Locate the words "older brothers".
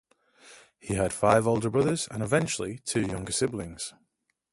1.45-2.07